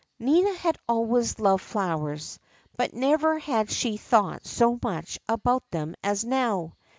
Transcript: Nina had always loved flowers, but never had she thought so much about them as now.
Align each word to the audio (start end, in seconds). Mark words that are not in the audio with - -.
Nina 0.17 0.51
had 0.55 0.77
always 0.89 1.37
loved 1.37 1.63
flowers, 1.63 2.39
but 2.75 2.91
never 2.95 3.37
had 3.37 3.69
she 3.69 3.97
thought 3.97 4.47
so 4.47 4.79
much 4.81 5.19
about 5.29 5.61
them 5.69 5.93
as 6.03 6.25
now. 6.25 6.73